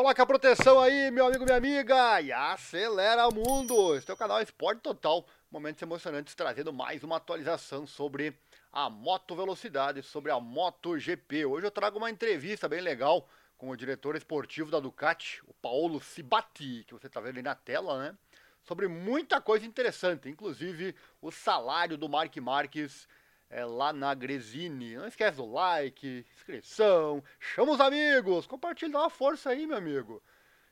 Coloca 0.00 0.22
a 0.22 0.26
proteção 0.26 0.80
aí, 0.80 1.10
meu 1.10 1.26
amigo, 1.26 1.44
minha 1.44 1.58
amiga, 1.58 2.22
e 2.22 2.32
acelera 2.32 3.28
o 3.28 3.34
mundo. 3.34 3.94
Este 3.94 4.10
é 4.10 4.14
o 4.14 4.16
canal 4.16 4.40
Esporte 4.40 4.80
Total, 4.80 5.26
momentos 5.50 5.82
emocionantes 5.82 6.34
trazendo 6.34 6.72
mais 6.72 7.04
uma 7.04 7.18
atualização 7.18 7.86
sobre 7.86 8.34
a 8.72 8.88
moto 8.88 9.36
velocidade, 9.36 10.02
sobre 10.02 10.32
a 10.32 10.40
MotoGP. 10.40 11.44
Hoje 11.44 11.66
eu 11.66 11.70
trago 11.70 11.98
uma 11.98 12.08
entrevista 12.08 12.66
bem 12.66 12.80
legal 12.80 13.28
com 13.58 13.68
o 13.68 13.76
diretor 13.76 14.16
esportivo 14.16 14.70
da 14.70 14.80
Ducati, 14.80 15.42
o 15.46 15.52
Paulo 15.52 16.00
Cibatti, 16.00 16.82
que 16.88 16.94
você 16.94 17.06
está 17.06 17.20
vendo 17.20 17.36
aí 17.36 17.42
na 17.42 17.54
tela, 17.54 18.02
né? 18.02 18.16
Sobre 18.62 18.88
muita 18.88 19.38
coisa 19.38 19.66
interessante, 19.66 20.30
inclusive 20.30 20.94
o 21.20 21.30
salário 21.30 21.98
do 21.98 22.08
Mark 22.08 22.34
Marques 22.38 23.06
é, 23.50 23.64
lá 23.64 23.92
na 23.92 24.14
Gresini. 24.14 24.96
Não 24.96 25.06
esquece 25.06 25.36
do 25.36 25.52
like, 25.52 26.24
inscrição, 26.36 27.22
chama 27.38 27.72
os 27.72 27.80
amigos, 27.80 28.46
compartilha, 28.46 28.92
dá 28.92 29.00
uma 29.00 29.10
força 29.10 29.50
aí, 29.50 29.66
meu 29.66 29.76
amigo. 29.76 30.22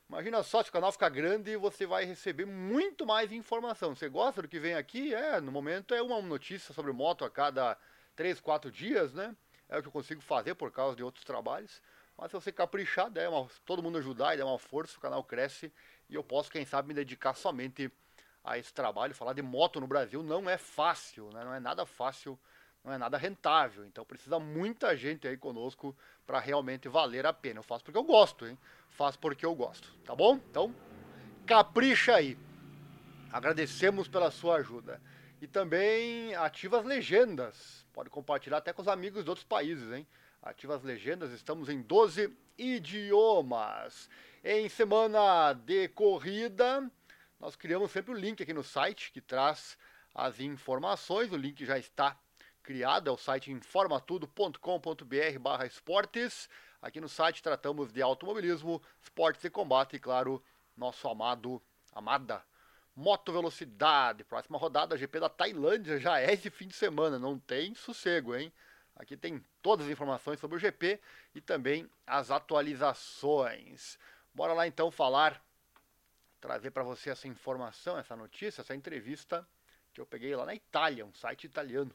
Imagina 0.09 0.41
só 0.41 0.63
se 0.63 0.69
o 0.69 0.73
canal 0.73 0.91
ficar 0.91 1.09
grande 1.09 1.55
você 1.55 1.85
vai 1.85 2.03
receber 2.03 2.45
muito 2.45 3.05
mais 3.05 3.31
informação. 3.31 3.93
Você 3.93 4.09
gosta 4.09 4.41
do 4.41 4.47
que 4.47 4.59
vem 4.59 4.73
aqui? 4.73 5.13
É, 5.13 5.39
no 5.39 5.51
momento 5.51 5.93
é 5.93 6.01
uma 6.01 6.19
notícia 6.19 6.73
sobre 6.73 6.91
moto 6.91 7.23
a 7.23 7.29
cada 7.29 7.77
3, 8.15 8.39
4 8.39 8.71
dias, 8.71 9.13
né? 9.13 9.35
É 9.67 9.77
o 9.77 9.83
que 9.83 9.87
eu 9.87 9.91
consigo 9.91 10.19
fazer 10.21 10.55
por 10.55 10.71
causa 10.71 10.95
de 10.95 11.03
outros 11.03 11.23
trabalhos. 11.23 11.79
Mas 12.17 12.31
se 12.31 12.33
você 12.33 12.51
caprichar, 12.51 13.11
der 13.11 13.29
uma, 13.29 13.47
todo 13.65 13.83
mundo 13.83 13.99
ajudar 13.99 14.33
e 14.33 14.37
der 14.37 14.43
uma 14.43 14.57
força, 14.57 14.97
o 14.97 14.99
canal 14.99 15.23
cresce 15.23 15.71
e 16.09 16.15
eu 16.15 16.23
posso, 16.23 16.49
quem 16.49 16.65
sabe, 16.65 16.87
me 16.87 16.93
dedicar 16.95 17.35
somente 17.35 17.91
a 18.43 18.57
esse 18.57 18.73
trabalho. 18.73 19.13
Falar 19.13 19.33
de 19.33 19.43
moto 19.43 19.79
no 19.79 19.85
Brasil 19.85 20.23
não 20.23 20.49
é 20.49 20.57
fácil, 20.57 21.29
né? 21.31 21.43
não 21.43 21.53
é 21.53 21.59
nada 21.59 21.85
fácil 21.85 22.37
não 22.83 22.93
é 22.93 22.97
nada 22.97 23.17
rentável. 23.17 23.85
Então 23.85 24.05
precisa 24.05 24.39
muita 24.39 24.95
gente 24.95 25.27
aí 25.27 25.37
conosco 25.37 25.95
para 26.25 26.39
realmente 26.39 26.87
valer 26.87 27.25
a 27.25 27.33
pena. 27.33 27.59
Eu 27.59 27.63
faço 27.63 27.83
porque 27.83 27.97
eu 27.97 28.03
gosto, 28.03 28.45
hein? 28.45 28.57
Faço 28.89 29.19
porque 29.19 29.45
eu 29.45 29.55
gosto, 29.55 29.93
tá 30.05 30.15
bom? 30.15 30.39
Então, 30.49 30.73
capricha 31.45 32.15
aí. 32.15 32.37
Agradecemos 33.31 34.07
pela 34.07 34.31
sua 34.31 34.57
ajuda. 34.57 35.01
E 35.41 35.47
também 35.47 36.35
ativa 36.35 36.79
as 36.79 36.85
legendas. 36.85 37.85
Pode 37.93 38.09
compartilhar 38.09 38.57
até 38.57 38.73
com 38.73 38.81
os 38.81 38.87
amigos 38.87 39.23
de 39.23 39.29
outros 39.29 39.45
países, 39.45 39.91
hein? 39.91 40.05
Ativa 40.41 40.75
as 40.75 40.83
legendas, 40.83 41.31
estamos 41.31 41.69
em 41.69 41.81
12 41.81 42.33
idiomas. 42.57 44.09
Em 44.43 44.67
semana 44.69 45.53
de 45.53 45.89
corrida, 45.89 46.89
nós 47.39 47.55
criamos 47.55 47.91
sempre 47.91 48.11
o 48.11 48.17
link 48.17 48.41
aqui 48.41 48.53
no 48.53 48.63
site 48.63 49.11
que 49.11 49.21
traz 49.21 49.77
as 50.13 50.39
informações. 50.39 51.31
O 51.31 51.37
link 51.37 51.65
já 51.65 51.77
está 51.77 52.17
criado, 52.69 53.09
é 53.09 53.11
o 53.11 53.17
site 53.17 53.51
informatudo.com.br 53.51 55.39
barra 55.41 55.65
esportes. 55.65 56.47
Aqui 56.79 57.01
no 57.01 57.09
site 57.09 57.41
tratamos 57.41 57.91
de 57.91 57.99
automobilismo, 57.99 58.79
esportes 59.01 59.43
e 59.43 59.49
combate 59.49 59.95
e, 59.95 59.99
claro, 59.99 60.39
nosso 60.77 61.07
amado, 61.07 61.59
amada 61.91 62.43
Moto 62.95 63.33
Velocidade. 63.33 64.23
Próxima 64.23 64.59
rodada, 64.59 64.95
GP 64.95 65.19
da 65.19 65.29
Tailândia, 65.29 65.99
já 65.99 66.19
é 66.19 66.31
esse 66.31 66.51
fim 66.51 66.67
de 66.67 66.75
semana, 66.75 67.17
não 67.17 67.39
tem 67.39 67.73
sossego, 67.73 68.35
hein? 68.35 68.53
Aqui 68.95 69.17
tem 69.17 69.43
todas 69.63 69.87
as 69.87 69.91
informações 69.91 70.39
sobre 70.39 70.57
o 70.57 70.59
GP 70.59 71.01
e 71.33 71.41
também 71.41 71.89
as 72.05 72.29
atualizações. 72.29 73.97
Bora 74.31 74.53
lá 74.53 74.67
então 74.67 74.91
falar, 74.91 75.43
trazer 76.39 76.69
para 76.69 76.83
você 76.83 77.09
essa 77.09 77.27
informação, 77.27 77.97
essa 77.97 78.15
notícia, 78.15 78.61
essa 78.61 78.75
entrevista 78.75 79.43
que 79.91 79.99
eu 79.99 80.05
peguei 80.05 80.35
lá 80.35 80.45
na 80.45 80.53
Itália, 80.53 81.03
um 81.03 81.13
site 81.15 81.45
italiano 81.45 81.91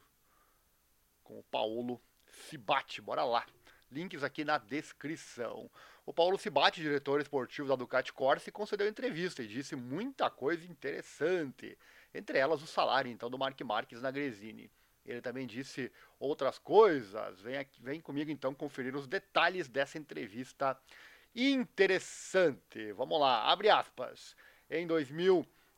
com 1.25 1.39
o 1.39 1.43
Paulo 1.43 2.01
Cibati. 2.47 3.01
Bora 3.01 3.25
lá. 3.25 3.45
Links 3.91 4.23
aqui 4.23 4.45
na 4.45 4.57
descrição. 4.57 5.69
O 6.05 6.13
Paulo 6.13 6.37
Cibati, 6.37 6.81
diretor 6.81 7.19
esportivo 7.19 7.67
da 7.67 7.75
Ducati 7.75 8.13
Corse, 8.13 8.51
concedeu 8.51 8.87
entrevista 8.87 9.43
e 9.43 9.47
disse 9.47 9.75
muita 9.75 10.29
coisa 10.29 10.65
interessante. 10.65 11.77
Entre 12.13 12.37
elas 12.37 12.61
o 12.61 12.67
salário, 12.67 13.11
então, 13.11 13.29
do 13.29 13.37
Mark 13.37 13.59
Marques 13.61 14.01
na 14.01 14.11
Gresini. 14.11 14.71
Ele 15.05 15.21
também 15.21 15.45
disse 15.45 15.91
outras 16.19 16.57
coisas. 16.57 17.41
Vem, 17.41 17.57
aqui, 17.57 17.81
vem 17.81 17.99
comigo, 17.99 18.31
então, 18.31 18.53
conferir 18.53 18.95
os 18.95 19.07
detalhes 19.07 19.67
dessa 19.67 19.97
entrevista 19.97 20.79
interessante. 21.35 22.91
Vamos 22.93 23.19
lá, 23.19 23.51
abre 23.51 23.69
aspas. 23.69 24.35
Em 24.69 24.87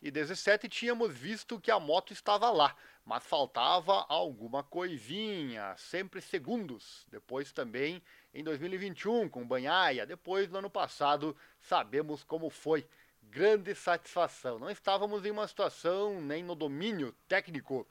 2017 0.01 0.69
tínhamos 0.69 1.11
visto 1.11 1.59
que 1.59 1.71
a 1.71 1.79
moto 1.79 2.13
estava 2.13 2.51
lá, 2.51 2.75
mas 3.03 3.23
faltava 3.25 4.05
alguma 4.07 4.63
coisinha, 4.63 5.75
sempre 5.75 6.21
segundos. 6.21 7.05
Depois 7.09 7.51
também 7.51 8.01
em 8.33 8.43
2021 8.43 9.27
com 9.27 9.47
Banhaia, 9.47 10.05
depois 10.05 10.49
no 10.49 10.59
ano 10.59 10.69
passado 10.69 11.35
sabemos 11.59 12.23
como 12.23 12.49
foi. 12.49 12.87
Grande 13.23 13.73
satisfação. 13.75 14.59
Não 14.59 14.69
estávamos 14.69 15.25
em 15.25 15.31
uma 15.31 15.47
situação 15.47 16.21
nem 16.21 16.43
no 16.43 16.55
domínio 16.55 17.11
técnico 17.27 17.85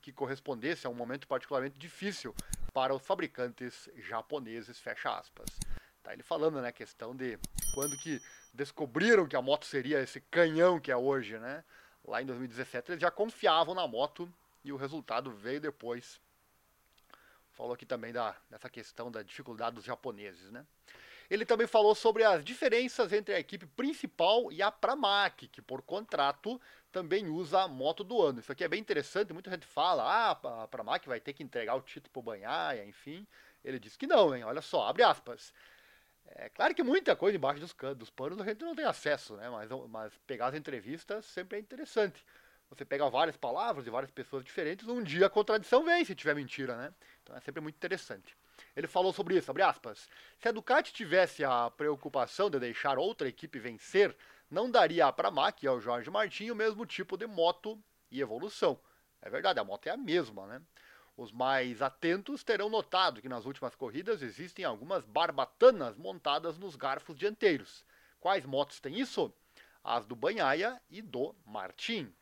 que 0.00 0.12
correspondesse 0.12 0.86
a 0.86 0.90
um 0.90 0.94
momento 0.94 1.28
particularmente 1.28 1.78
difícil 1.78 2.34
para 2.74 2.94
os 2.94 3.06
fabricantes 3.06 3.88
japoneses, 3.96 4.80
fecha 4.80 5.16
aspas. 5.16 5.48
Tá 6.02 6.12
ele 6.12 6.24
falando, 6.24 6.60
né, 6.60 6.72
questão 6.72 7.14
de 7.14 7.38
quando 7.74 7.96
que 7.98 8.20
descobriram 8.52 9.26
que 9.26 9.36
a 9.36 9.42
moto 9.42 9.64
seria 9.64 10.00
esse 10.00 10.20
canhão 10.20 10.78
que 10.78 10.90
é 10.90 10.96
hoje, 10.96 11.38
né? 11.38 11.64
Lá 12.04 12.20
em 12.20 12.26
2017 12.26 12.92
eles 12.92 13.00
já 13.00 13.10
confiavam 13.10 13.74
na 13.74 13.86
moto 13.86 14.32
e 14.64 14.72
o 14.72 14.76
resultado 14.76 15.30
veio 15.30 15.60
depois. 15.60 16.20
Falou 17.52 17.74
aqui 17.74 17.86
também 17.86 18.12
da, 18.12 18.36
dessa 18.50 18.68
questão 18.68 19.10
da 19.10 19.22
dificuldade 19.22 19.76
dos 19.76 19.84
japoneses, 19.84 20.50
né? 20.50 20.66
Ele 21.30 21.46
também 21.46 21.66
falou 21.66 21.94
sobre 21.94 22.24
as 22.24 22.44
diferenças 22.44 23.10
entre 23.12 23.34
a 23.34 23.40
equipe 23.40 23.64
principal 23.64 24.52
e 24.52 24.60
a 24.60 24.70
Pramac, 24.70 25.48
que 25.48 25.62
por 25.62 25.80
contrato 25.80 26.60
também 26.90 27.26
usa 27.28 27.62
a 27.62 27.68
moto 27.68 28.04
do 28.04 28.20
ano. 28.20 28.40
Isso 28.40 28.52
aqui 28.52 28.62
é 28.64 28.68
bem 28.68 28.80
interessante, 28.80 29.32
muita 29.32 29.50
gente 29.50 29.64
fala, 29.64 30.02
ah, 30.02 30.62
a 30.62 30.68
Pramac 30.68 31.08
vai 31.08 31.20
ter 31.20 31.32
que 31.32 31.42
entregar 31.42 31.74
o 31.74 31.80
título 31.80 32.12
para 32.12 32.20
o 32.20 32.22
Banhaia, 32.22 32.84
enfim. 32.84 33.26
Ele 33.64 33.78
disse 33.78 33.96
que 33.96 34.06
não, 34.06 34.34
hein? 34.34 34.44
Olha 34.44 34.60
só, 34.60 34.86
abre 34.86 35.02
aspas. 35.02 35.54
É 36.26 36.48
claro 36.48 36.74
que 36.74 36.82
muita 36.82 37.14
coisa 37.14 37.36
embaixo 37.36 37.60
dos, 37.60 37.74
dos 37.96 38.10
panos 38.10 38.40
a 38.40 38.44
gente 38.44 38.64
não 38.64 38.74
tem 38.74 38.84
acesso, 38.84 39.36
né? 39.36 39.48
Mas, 39.50 39.70
mas 39.88 40.12
pegar 40.26 40.46
as 40.46 40.54
entrevistas 40.54 41.24
sempre 41.26 41.58
é 41.58 41.60
interessante 41.60 42.24
você 42.74 42.86
pega 42.86 43.08
várias 43.10 43.36
palavras 43.36 43.84
de 43.84 43.90
várias 43.90 44.10
pessoas 44.10 44.42
diferentes, 44.42 44.88
um 44.88 45.02
dia 45.02 45.26
a 45.26 45.30
contradição 45.30 45.84
vem 45.84 46.04
se 46.04 46.14
tiver 46.14 46.34
mentira, 46.34 46.74
né? 46.76 46.94
Então 47.22 47.36
é 47.36 47.40
sempre 47.40 47.60
muito 47.60 47.76
interessante. 47.76 48.34
Ele 48.74 48.86
falou 48.86 49.12
sobre 49.12 49.36
isso, 49.36 49.50
abre 49.50 49.62
aspas. 49.62 50.08
Se 50.38 50.48
a 50.48 50.52
Ducati 50.52 50.92
tivesse 50.92 51.44
a 51.44 51.70
preocupação 51.70 52.48
de 52.48 52.58
deixar 52.58 52.98
outra 52.98 53.28
equipe 53.28 53.58
vencer, 53.58 54.16
não 54.50 54.70
daria 54.70 55.06
a 55.06 55.12
Pramac 55.12 55.62
e 55.62 55.68
ao 55.68 55.80
Jorge 55.80 56.10
Martin 56.10 56.50
o 56.50 56.56
mesmo 56.56 56.86
tipo 56.86 57.16
de 57.18 57.26
moto 57.26 57.78
e 58.10 58.22
evolução. 58.22 58.80
É 59.20 59.28
verdade, 59.28 59.60
a 59.60 59.64
moto 59.64 59.86
é 59.86 59.90
a 59.90 59.96
mesma, 59.96 60.46
né? 60.46 60.62
Os 61.16 61.30
mais 61.30 61.82
atentos 61.82 62.42
terão 62.42 62.70
notado 62.70 63.20
que 63.20 63.28
nas 63.28 63.44
últimas 63.44 63.74
corridas 63.74 64.22
existem 64.22 64.64
algumas 64.64 65.04
barbatanas 65.04 65.96
montadas 65.96 66.58
nos 66.58 66.74
garfos 66.74 67.16
dianteiros. 67.16 67.84
Quais 68.18 68.46
motos 68.46 68.80
têm 68.80 68.98
isso? 68.98 69.32
As 69.84 70.06
do 70.06 70.16
Banhaia 70.16 70.80
e 70.88 71.02
do 71.02 71.34
Martin. 71.44 72.12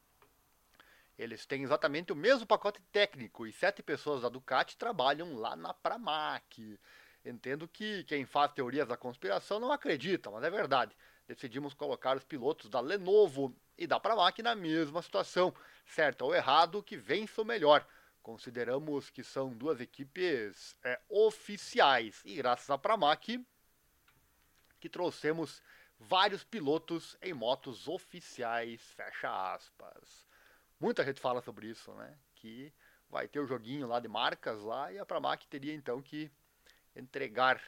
Eles 1.17 1.45
têm 1.47 1.63
exatamente 1.63 2.13
o 2.13 2.17
mesmo 2.17 2.47
pacote 2.47 2.81
técnico 2.91 3.47
e 3.47 3.53
sete 3.53 3.83
pessoas 3.83 4.23
da 4.23 4.29
Ducati 4.29 4.77
trabalham 4.77 5.37
lá 5.37 5.55
na 5.55 5.73
Pramac. 5.75 6.81
Entendo 7.25 7.69
que 7.69 8.03
quem 8.05 8.25
faz 8.25 8.53
teorias 8.53 8.89
da 8.89 8.97
conspiração 8.97 9.61
não 9.61 9.71
acredita, 9.71 10.31
mas 10.31 10.43
é 10.43 10.51
verdade. 10.51 10.97
Decidimos 11.29 11.75
colocar 11.75 12.17
os 12.17 12.25
pilotos 12.25 12.71
da 12.71 12.81
Lenovo 12.81 13.55
e 13.77 13.87
da 13.87 14.01
Pramac 14.01 14.43
na 14.43 14.55
mesma 14.55 15.03
situação, 15.03 15.55
certo 15.85 16.23
ou 16.23 16.35
errado, 16.35 16.83
que 16.83 16.97
vença 16.97 17.43
o 17.43 17.45
melhor. 17.45 17.87
Consideramos 18.23 19.11
que 19.11 19.25
são 19.25 19.53
duas 19.55 19.81
equipes 19.81 20.77
é, 20.85 21.01
oficiais 21.09 22.21
e 22.25 22.35
graças 22.35 22.69
à 22.69 22.77
Pramac 22.77 23.45
que 24.79 24.89
trouxemos 24.89 25.63
vários 25.99 26.45
pilotos 26.45 27.17
em 27.21 27.33
motos 27.33 27.89
oficiais, 27.89 28.81
fecha 28.93 29.55
aspas. 29.55 30.27
Muita 30.79 31.05
gente 31.05 31.21
fala 31.21 31.43
sobre 31.43 31.67
isso, 31.69 31.93
né? 31.95 32.17
Que 32.35 32.73
vai 33.09 33.29
ter 33.29 33.41
o 33.41 33.47
joguinho 33.47 33.87
lá 33.87 34.01
de 34.01 34.09
marcas 34.09 34.63
lá 34.63 34.93
e 34.93 34.99
a 34.99 35.05
Pramac 35.05 35.47
teria 35.47 35.75
então 35.75 36.01
que 36.01 36.31
entregar 36.97 37.61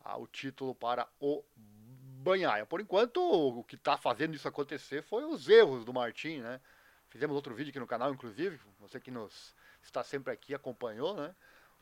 ah, 0.00 0.16
o 0.16 0.26
título 0.26 0.74
para 0.74 1.08
o 1.18 1.44
Banhaia. 1.56 2.66
Por 2.66 2.80
enquanto, 2.80 3.20
o 3.20 3.64
que 3.64 3.76
está 3.76 3.96
fazendo 3.96 4.34
isso 4.34 4.48
acontecer 4.48 5.02
foi 5.02 5.24
os 5.24 5.48
erros 5.48 5.84
do 5.84 5.92
Martin, 5.92 6.38
né? 6.38 6.60
Fizemos 7.08 7.34
outro 7.34 7.54
vídeo 7.54 7.70
aqui 7.70 7.78
no 7.78 7.86
canal, 7.86 8.12
inclusive, 8.12 8.60
você 8.78 9.00
que 9.00 9.10
nos 9.10 9.54
está 9.86 10.02
sempre 10.04 10.32
aqui 10.32 10.54
acompanhou, 10.54 11.14
né? 11.16 11.34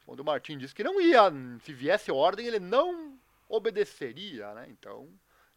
Onde 0.07 0.21
o 0.21 0.25
Martin 0.25 0.59
disse 0.59 0.75
que 0.75 0.85
não 0.85 1.01
ia, 1.01 1.33
se 1.63 1.73
viesse 1.73 2.13
ordem, 2.13 2.47
ele 2.47 2.61
não 2.61 3.19
obedeceria, 3.49 4.53
né? 4.55 4.67
Então, 4.69 5.09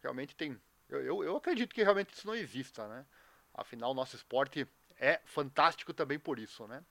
realmente 0.02 0.34
tem. 0.34 0.58
Eu, 0.88 1.02
eu, 1.02 1.24
eu 1.24 1.36
acredito 1.36 1.74
que 1.74 1.82
realmente 1.82 2.14
isso 2.14 2.26
não 2.26 2.34
exista, 2.34 2.88
né? 2.88 3.04
Afinal, 3.52 3.92
nosso 3.92 4.16
esporte 4.16 4.66
é 4.98 5.20
fantástico 5.24 5.92
também 5.92 6.18
por 6.18 6.38
isso, 6.38 6.66
né? 6.66 6.82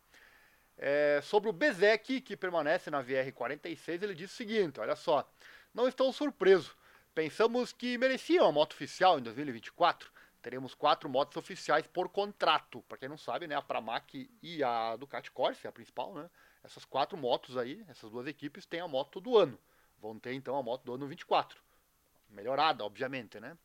É, 0.78 1.20
sobre 1.24 1.50
o 1.50 1.54
Bezek, 1.54 2.22
que 2.22 2.38
permanece 2.38 2.92
na 2.92 3.04
VR46, 3.04 4.04
ele 4.04 4.14
diz 4.14 4.32
o 4.32 4.36
seguinte: 4.36 4.80
olha 4.80 4.96
só, 4.96 5.28
não 5.74 5.88
estou 5.88 6.14
surpreso. 6.14 6.76
Pensamos 7.16 7.74
que 7.74 7.98
mereciam 7.98 8.48
a 8.48 8.52
moto 8.52 8.74
oficial 8.74 9.18
em 9.18 9.24
2024. 9.24 10.12
Teremos 10.42 10.74
quatro 10.74 11.10
motos 11.10 11.36
oficiais 11.38 11.86
por 11.88 12.10
contrato. 12.10 12.82
Para 12.84 12.98
quem 12.98 13.10
não 13.10 13.18
sabe, 13.18 13.48
né, 13.48 13.56
a 13.56 13.62
Pramac 13.62 14.30
e 14.42 14.64
a 14.64 14.96
Ducati 14.96 15.32
Corsa, 15.32 15.68
a 15.68 15.72
principal, 15.72 16.14
né? 16.14 16.30
Essas 16.64 16.86
quatro 16.86 17.18
motos 17.18 17.58
aí, 17.58 17.84
essas 17.88 18.12
duas 18.12 18.28
equipes 18.28 18.66
têm 18.66 18.80
a 18.80 18.88
moto 18.88 19.20
do 19.20 19.38
ano. 19.38 19.58
Vão 20.00 20.20
ter 20.20 20.34
então 20.34 20.56
a 20.56 20.64
moto 20.64 20.84
do 20.84 20.94
ano 20.94 21.08
24. 21.08 21.60
Melhorada, 22.30 22.84
obviamente, 22.84 23.40
né? 23.40 23.58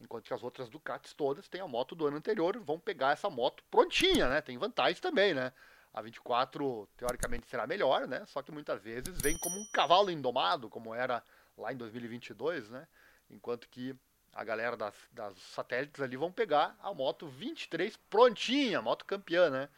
Enquanto 0.00 0.24
que 0.24 0.34
as 0.34 0.42
outras 0.42 0.70
Ducatis 0.70 1.12
todas 1.12 1.48
têm 1.48 1.60
a 1.60 1.68
moto 1.68 1.94
do 1.94 2.06
ano 2.06 2.16
anterior, 2.16 2.58
vão 2.58 2.78
pegar 2.78 3.12
essa 3.12 3.28
moto 3.28 3.62
prontinha, 3.70 4.28
né? 4.28 4.40
Tem 4.40 4.56
vantagens 4.56 5.00
também, 5.00 5.34
né? 5.34 5.52
A 5.92 6.00
24 6.00 6.88
teoricamente 6.96 7.46
será 7.48 7.66
melhor, 7.66 8.06
né? 8.06 8.24
Só 8.26 8.40
que 8.40 8.50
muitas 8.50 8.82
vezes 8.82 9.20
vem 9.20 9.36
como 9.38 9.56
um 9.56 9.66
cavalo 9.72 10.10
indomado, 10.10 10.70
como 10.70 10.94
era 10.94 11.22
lá 11.58 11.72
em 11.72 11.76
2022, 11.76 12.70
né? 12.70 12.88
Enquanto 13.28 13.68
que 13.68 13.94
a 14.32 14.44
galera 14.44 14.76
das, 14.76 14.94
das 15.12 15.36
satélites 15.38 16.00
ali 16.00 16.16
vão 16.16 16.30
pegar 16.30 16.76
a 16.82 16.94
moto 16.94 17.26
23 17.28 17.96
prontinha, 18.08 18.80
moto 18.80 19.04
campeã, 19.04 19.50
né? 19.50 19.68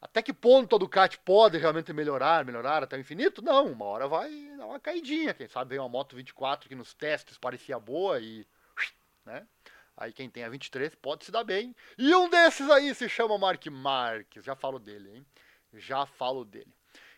Até 0.00 0.22
que 0.22 0.32
ponto 0.32 0.76
a 0.76 0.78
Ducati 0.78 1.18
pode 1.18 1.58
realmente 1.58 1.92
melhorar, 1.92 2.44
melhorar 2.44 2.82
até 2.82 2.96
o 2.96 3.00
infinito? 3.00 3.42
Não, 3.42 3.66
uma 3.66 3.86
hora 3.86 4.06
vai 4.06 4.30
dar 4.56 4.66
uma 4.66 4.78
caidinha. 4.78 5.34
Quem 5.34 5.48
sabe 5.48 5.70
vem 5.70 5.78
uma 5.78 5.88
moto 5.88 6.14
24 6.14 6.68
que 6.68 6.74
nos 6.74 6.94
testes 6.94 7.38
parecia 7.38 7.78
boa 7.78 8.20
e. 8.20 8.46
Né? 9.24 9.44
Aí 9.96 10.12
quem 10.12 10.28
tem 10.28 10.44
a 10.44 10.48
23 10.48 10.94
pode 10.96 11.24
se 11.24 11.32
dar 11.32 11.42
bem. 11.42 11.74
E 11.96 12.14
um 12.14 12.28
desses 12.28 12.68
aí 12.70 12.94
se 12.94 13.08
chama 13.08 13.38
Mark 13.38 13.66
Marques. 13.66 14.44
Já 14.44 14.54
falo 14.54 14.78
dele, 14.78 15.10
hein? 15.16 15.26
Já 15.72 16.04
falo 16.06 16.44
dele. 16.44 16.72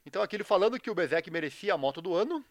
Então 0.06 0.22
aqui 0.22 0.36
ele 0.36 0.44
falando 0.44 0.78
que 0.78 0.90
o 0.90 0.94
Bezek 0.94 1.30
merecia 1.30 1.74
a 1.74 1.78
moto 1.78 2.00
do 2.00 2.14
ano. 2.14 2.44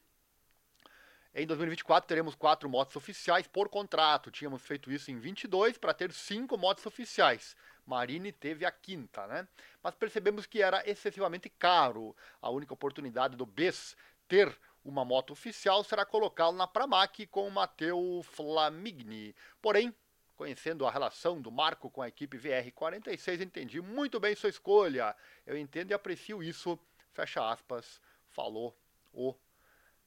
Em 1.39 1.45
2024 1.45 2.07
teremos 2.07 2.33
quatro 2.33 2.67
motos 2.67 2.95
oficiais 2.95 3.45
por 3.45 3.69
contrato. 3.69 4.31
Tínhamos 4.31 4.59
feito 4.63 4.91
isso 4.91 5.11
em 5.11 5.19
22 5.19 5.77
para 5.77 5.93
ter 5.93 6.11
cinco 6.11 6.57
motos 6.57 6.83
oficiais. 6.83 7.55
Marini 7.85 8.31
teve 8.31 8.65
a 8.65 8.71
quinta, 8.71 9.27
né? 9.27 9.47
Mas 9.83 9.93
percebemos 9.93 10.47
que 10.47 10.63
era 10.63 10.81
excessivamente 10.89 11.47
caro. 11.47 12.15
A 12.41 12.49
única 12.49 12.73
oportunidade 12.73 13.37
do 13.37 13.45
BES 13.45 13.95
ter 14.27 14.51
uma 14.83 15.05
moto 15.05 15.29
oficial 15.29 15.83
será 15.83 16.03
colocá-lo 16.03 16.57
na 16.57 16.65
Pramac 16.65 17.27
com 17.27 17.47
o 17.47 17.51
Matteo 17.51 18.23
Flamigni. 18.23 19.35
Porém, 19.61 19.93
conhecendo 20.35 20.87
a 20.87 20.91
relação 20.91 21.39
do 21.39 21.51
Marco 21.51 21.87
com 21.91 22.01
a 22.01 22.07
equipe 22.07 22.35
VR46, 22.35 23.41
entendi 23.41 23.79
muito 23.79 24.19
bem 24.19 24.35
sua 24.35 24.49
escolha. 24.49 25.15
Eu 25.45 25.55
entendo 25.55 25.91
e 25.91 25.93
aprecio 25.93 26.41
isso. 26.41 26.79
Fecha 27.13 27.47
aspas, 27.47 28.01
falou 28.27 28.75
o 29.13 29.35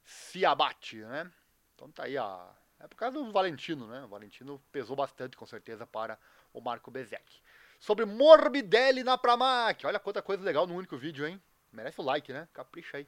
Ciabate, 0.03 0.97
né? 0.97 1.31
Então 1.75 1.91
tá 1.91 2.03
aí 2.03 2.17
a. 2.17 2.55
É 2.79 2.87
por 2.87 2.95
causa 2.95 3.19
do 3.23 3.31
Valentino, 3.31 3.85
né? 3.87 4.03
O 4.03 4.07
Valentino 4.07 4.59
pesou 4.71 4.95
bastante, 4.95 5.37
com 5.37 5.45
certeza, 5.45 5.85
para 5.85 6.17
o 6.51 6.59
Marco 6.59 6.89
Bezek 6.89 7.41
sobre 7.81 8.05
Morbidelli 8.05 9.03
na 9.03 9.17
Pramac. 9.17 9.85
Olha 9.85 9.99
quanta 9.99 10.21
coisa 10.21 10.43
legal 10.43 10.67
no 10.67 10.75
único 10.75 10.95
vídeo, 10.95 11.25
hein? 11.25 11.41
Merece 11.73 11.99
o 11.99 12.03
like, 12.03 12.31
né? 12.31 12.47
Capricha 12.53 12.97
aí. 12.97 13.07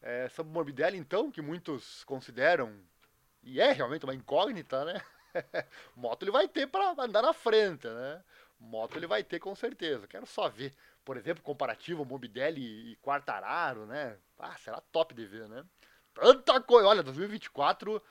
É, 0.00 0.28
sobre 0.30 0.52
Morbidelli, 0.52 0.96
então, 0.96 1.30
que 1.30 1.42
muitos 1.42 2.02
consideram, 2.04 2.74
e 3.42 3.60
é 3.60 3.70
realmente 3.72 4.04
uma 4.04 4.14
incógnita, 4.14 4.84
né? 4.86 5.02
Moto 5.94 6.22
ele 6.22 6.30
vai 6.30 6.48
ter 6.48 6.66
para 6.66 6.94
andar 6.98 7.20
na 7.20 7.34
frente, 7.34 7.86
né? 7.86 8.24
Moto 8.58 8.96
ele 8.96 9.06
vai 9.06 9.22
ter 9.22 9.38
com 9.38 9.54
certeza. 9.54 10.06
Quero 10.06 10.26
só 10.26 10.48
ver, 10.48 10.74
por 11.04 11.18
exemplo, 11.18 11.42
comparativo 11.42 12.04
Morbidelli 12.04 12.92
e 12.92 12.96
Quartararo, 12.96 13.84
né? 13.84 14.16
Ah, 14.38 14.56
será 14.56 14.80
top 14.80 15.14
de 15.14 15.26
ver, 15.26 15.46
né? 15.46 15.62
Tanta 16.20 16.60
coisa. 16.60 16.88
Olha, 16.88 17.02
2024 17.02 18.02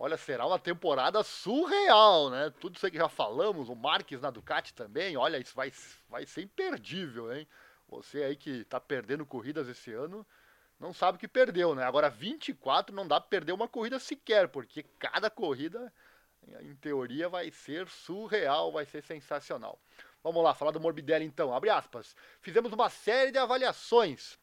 Olha, 0.00 0.16
será 0.16 0.46
uma 0.46 0.60
temporada 0.60 1.24
surreal, 1.24 2.30
né? 2.30 2.54
Tudo 2.60 2.76
isso 2.76 2.86
aí 2.86 2.92
que 2.92 2.98
já 2.98 3.08
falamos, 3.08 3.68
o 3.68 3.74
Marques 3.74 4.20
na 4.20 4.30
Ducati 4.30 4.72
também, 4.72 5.16
olha, 5.16 5.38
isso 5.38 5.56
vai, 5.56 5.72
vai 6.08 6.24
ser 6.24 6.42
imperdível, 6.42 7.34
hein? 7.34 7.48
Você 7.88 8.22
aí 8.22 8.36
que 8.36 8.64
tá 8.66 8.78
perdendo 8.78 9.26
corridas 9.26 9.66
esse 9.66 9.92
ano, 9.92 10.24
não 10.78 10.92
sabe 10.92 11.16
o 11.16 11.18
que 11.18 11.26
perdeu, 11.26 11.74
né? 11.74 11.82
Agora 11.82 12.08
24 12.08 12.94
não 12.94 13.08
dá 13.08 13.20
pra 13.20 13.28
perder 13.28 13.50
uma 13.50 13.66
corrida 13.66 13.98
sequer, 13.98 14.46
porque 14.46 14.84
cada 15.00 15.28
corrida, 15.28 15.92
em 16.60 16.76
teoria, 16.76 17.28
vai 17.28 17.50
ser 17.50 17.88
surreal, 17.88 18.70
vai 18.70 18.86
ser 18.86 19.02
sensacional. 19.02 19.80
Vamos 20.22 20.44
lá, 20.44 20.54
falar 20.54 20.70
do 20.70 20.78
Morbidelli 20.78 21.24
então, 21.24 21.52
abre 21.52 21.70
aspas. 21.70 22.14
Fizemos 22.40 22.72
uma 22.72 22.88
série 22.88 23.32
de 23.32 23.38
avaliações 23.38 24.38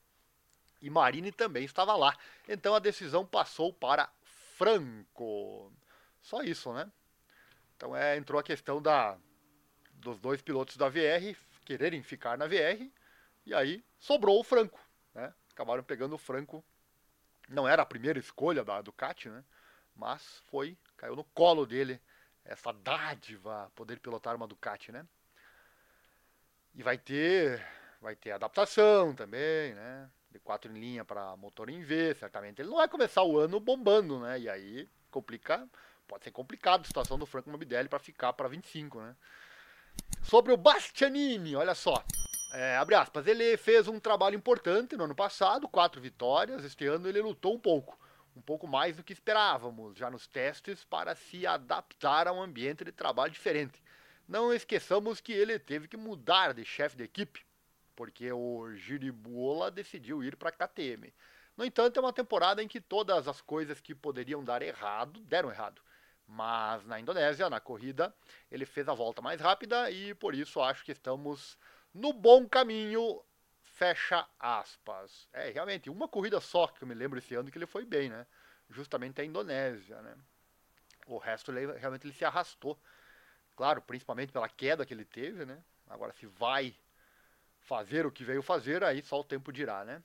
e 0.86 0.90
Marini 0.92 1.32
também 1.32 1.66
estava 1.66 1.96
lá. 1.96 2.16
Então 2.48 2.76
a 2.76 2.80
decisão 2.80 3.26
passou 3.26 3.74
para 3.74 4.08
Franco. 4.56 5.74
Só 6.22 6.44
isso, 6.44 6.72
né? 6.74 6.92
Então 7.76 7.96
é, 7.96 8.16
entrou 8.16 8.40
a 8.40 8.44
questão 8.44 8.80
da, 8.80 9.18
dos 9.94 10.20
dois 10.20 10.44
pilotos 10.44 10.78
da 10.78 10.88
VR 10.88 11.36
quererem 11.66 12.04
ficar 12.04 12.38
na 12.38 12.46
VR 12.46 12.88
e 13.48 13.54
aí 13.56 13.84
sobrou 14.00 14.40
o 14.40 14.44
Franco, 14.44 14.80
né? 15.16 15.34
Acabaram 15.52 15.84
pegando 15.84 16.14
o 16.14 16.20
Franco. 16.20 16.64
Não 17.50 17.68
era 17.68 17.82
a 17.82 17.86
primeira 17.86 18.20
escolha 18.20 18.64
da 18.64 18.80
Ducati, 18.80 19.28
né? 19.28 19.44
Mas 19.96 20.44
foi, 20.52 20.78
caiu 20.98 21.16
no 21.16 21.24
colo 21.24 21.66
dele 21.66 22.00
essa 22.44 22.72
dádiva 22.72 23.72
poder 23.74 24.00
pilotar 24.00 24.36
uma 24.36 24.48
Ducati, 24.48 24.92
né? 24.92 25.04
E 26.76 26.84
vai 26.84 26.96
ter, 26.96 27.66
vai 28.00 28.16
ter 28.16 28.34
adaptação 28.34 29.16
também, 29.16 29.74
né? 29.74 30.12
De 30.36 30.40
quatro 30.40 30.70
em 30.70 30.78
linha 30.78 31.06
para 31.06 31.36
motor 31.38 31.70
em 31.70 31.82
V, 31.82 32.14
certamente 32.16 32.62
ele 32.62 32.70
não 32.70 32.78
vai 32.78 32.90
começar 32.90 33.24
o 33.24 33.40
ano 33.40 33.58
bombando, 33.58 34.20
né? 34.20 34.38
E 34.38 34.50
aí 34.50 34.90
complica, 35.10 35.68
pode 36.06 36.26
ser 36.26 36.32
complicado 36.32 36.82
a 36.82 36.86
situação 36.86 37.18
do 37.18 37.26
Franco 37.26 37.50
Morbidelli 37.50 37.88
para 37.88 38.00
ficar 38.00 38.34
para 38.34 38.50
25, 38.50 39.00
né? 39.00 39.16
Sobre 40.22 40.52
o 40.52 40.58
Bastianini, 40.58 41.56
olha 41.56 41.74
só. 41.74 42.04
É, 42.54 42.76
abre 42.76 42.96
aspas, 42.96 43.28
ele 43.28 43.56
fez 43.56 43.88
um 43.88 43.98
trabalho 43.98 44.36
importante 44.36 44.98
no 44.98 45.06
ano 45.06 45.16
passado, 45.16 45.70
quatro 45.70 46.02
vitórias. 46.02 46.66
Este 46.66 46.86
ano 46.86 47.08
ele 47.08 47.22
lutou 47.22 47.56
um 47.56 47.60
pouco, 47.60 47.98
um 48.36 48.42
pouco 48.42 48.68
mais 48.68 48.98
do 48.98 49.04
que 49.04 49.14
esperávamos, 49.14 49.98
já 49.98 50.10
nos 50.10 50.28
testes, 50.28 50.84
para 50.84 51.16
se 51.16 51.48
adaptar 51.48 52.28
a 52.28 52.34
um 52.34 52.42
ambiente 52.42 52.84
de 52.84 52.92
trabalho 52.92 53.32
diferente. 53.32 53.82
Não 54.28 54.54
esqueçamos 54.54 55.22
que 55.22 55.32
ele 55.32 55.58
teve 55.58 55.88
que 55.88 55.96
mudar 55.96 56.54
de 56.54 56.66
chefe 56.66 56.98
de 56.98 57.06
equipe 57.06 57.46
porque 57.96 58.32
o 58.32 58.74
Giribuola 58.76 59.72
decidiu 59.72 60.24
ir 60.24 60.36
para 60.36 60.50
a 60.50 60.52
KTM. 60.52 61.14
No 61.56 61.64
entanto, 61.64 61.98
é 61.98 62.02
uma 62.02 62.12
temporada 62.12 62.62
em 62.62 62.68
que 62.68 62.82
todas 62.82 63.28
as 63.28 63.42
coisas 63.42 63.80
que 63.80 63.96
poderiam 63.96 64.44
dar 64.44 64.62
errado 64.62 65.22
deram 65.22 65.50
errado. 65.50 65.82
Mas 66.28 66.86
na 66.86 67.00
Indonésia, 67.00 67.50
na 67.50 67.60
corrida, 67.60 68.14
ele 68.52 68.66
fez 68.66 68.90
a 68.90 68.94
volta 68.94 69.22
mais 69.22 69.40
rápida 69.40 69.90
e 69.90 70.14
por 70.16 70.34
isso 70.34 70.62
acho 70.62 70.84
que 70.84 70.92
estamos 70.92 71.58
no 71.94 72.12
bom 72.12 72.48
caminho. 72.48 73.22
Fecha 73.62 74.26
aspas. 74.40 75.28
É, 75.34 75.50
realmente, 75.50 75.90
uma 75.90 76.08
corrida 76.08 76.40
só 76.40 76.68
que 76.68 76.84
eu 76.84 76.88
me 76.88 76.94
lembro 76.94 77.20
esse 77.20 77.36
ano 77.36 77.52
que 77.52 77.58
ele 77.58 77.66
foi 77.66 77.86
bem, 77.86 78.10
né? 78.10 78.26
Justamente 78.70 79.22
a 79.22 79.26
Indonésia, 79.26 80.02
né? 80.02 80.16
O 81.08 81.18
resto 81.18 81.52
ele, 81.52 81.78
realmente 81.78 82.08
ele 82.08 82.14
se 82.14 82.24
arrastou. 82.24 82.80
Claro, 83.56 83.82
principalmente 83.82 84.32
pela 84.32 84.50
queda 84.50 84.86
que 84.86 84.94
ele 84.94 85.06
teve, 85.06 85.46
né? 85.46 85.62
Agora, 85.88 86.14
se 86.14 86.26
vai 86.26 86.76
fazer 87.66 88.06
o 88.06 88.12
que 88.12 88.24
veio 88.24 88.42
fazer, 88.42 88.84
aí 88.84 89.02
só 89.02 89.20
o 89.20 89.24
tempo 89.24 89.52
dirá, 89.52 89.84
né? 89.84 90.02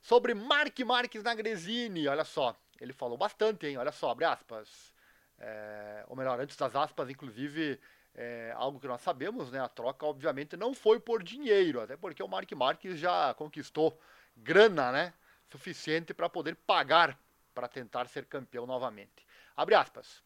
Sobre 0.00 0.34
Mark 0.34 0.78
Marques 0.80 1.22
na 1.22 1.34
Gresini, 1.34 2.08
olha 2.08 2.24
só, 2.24 2.56
ele 2.80 2.92
falou 2.92 3.16
bastante, 3.16 3.66
hein? 3.66 3.76
Olha 3.76 3.92
só, 3.92 4.10
abre 4.10 4.24
aspas. 4.24 4.92
É, 5.38 6.04
ou 6.08 6.16
melhor, 6.16 6.40
antes 6.40 6.56
das 6.56 6.74
aspas, 6.74 7.08
inclusive, 7.08 7.80
é, 8.14 8.52
algo 8.56 8.80
que 8.80 8.86
nós 8.86 9.00
sabemos, 9.00 9.50
né? 9.50 9.60
A 9.60 9.68
troca, 9.68 10.06
obviamente, 10.06 10.56
não 10.56 10.74
foi 10.74 10.98
por 10.98 11.22
dinheiro, 11.22 11.80
até 11.80 11.96
porque 11.96 12.22
o 12.22 12.28
Mark 12.28 12.50
Marques 12.52 12.98
já 12.98 13.34
conquistou 13.34 13.98
grana, 14.36 14.90
né? 14.90 15.14
Suficiente 15.50 16.12
para 16.12 16.28
poder 16.28 16.56
pagar 16.56 17.18
para 17.54 17.68
tentar 17.68 18.08
ser 18.08 18.24
campeão 18.26 18.66
novamente. 18.66 19.26
Abre 19.56 19.74
aspas. 19.74 20.22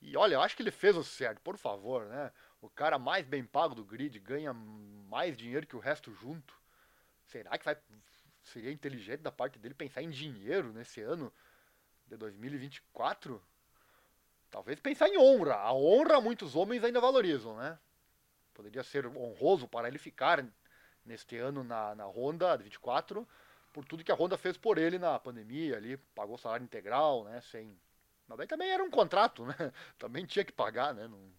E 0.00 0.16
olha, 0.16 0.34
eu 0.34 0.40
acho 0.40 0.56
que 0.56 0.62
ele 0.62 0.70
fez 0.70 0.96
o 0.96 1.04
certo, 1.04 1.40
por 1.42 1.58
favor, 1.58 2.06
né? 2.06 2.32
O 2.60 2.68
cara 2.68 2.98
mais 2.98 3.26
bem 3.26 3.44
pago 3.44 3.74
do 3.74 3.84
grid 3.84 4.18
ganha 4.18 4.52
mais 4.52 5.36
dinheiro 5.36 5.66
que 5.66 5.76
o 5.76 5.80
resto 5.80 6.12
junto. 6.12 6.54
Será 7.26 7.56
que 7.56 7.64
vai, 7.64 7.76
seria 8.42 8.72
inteligente 8.72 9.20
da 9.20 9.32
parte 9.32 9.58
dele 9.58 9.74
pensar 9.74 10.02
em 10.02 10.10
dinheiro 10.10 10.72
nesse 10.72 11.00
ano 11.00 11.32
de 12.06 12.16
2024? 12.16 13.42
Talvez 14.50 14.80
pensar 14.80 15.08
em 15.08 15.16
honra. 15.16 15.54
A 15.54 15.72
honra 15.72 16.20
muitos 16.20 16.56
homens 16.56 16.82
ainda 16.84 17.00
valorizam, 17.00 17.56
né? 17.56 17.78
Poderia 18.52 18.82
ser 18.82 19.06
honroso 19.06 19.66
para 19.66 19.88
ele 19.88 19.98
ficar 19.98 20.44
neste 21.04 21.36
ano 21.36 21.64
na, 21.64 21.94
na 21.94 22.04
Honda 22.04 22.56
24 22.56 23.26
por 23.72 23.84
tudo 23.84 24.04
que 24.04 24.12
a 24.12 24.14
Honda 24.14 24.36
fez 24.36 24.56
por 24.56 24.78
ele 24.78 24.98
na 24.98 25.18
pandemia 25.18 25.76
ali, 25.76 25.96
pagou 25.96 26.36
salário 26.36 26.64
integral, 26.64 27.24
né, 27.24 27.40
sem... 27.40 27.78
Mas 28.26 28.46
também 28.46 28.70
era 28.70 28.82
um 28.82 28.90
contrato, 28.90 29.44
né? 29.44 29.54
Também 29.98 30.24
tinha 30.24 30.44
que 30.44 30.52
pagar, 30.52 30.94
né? 30.94 31.08
Não, 31.08 31.32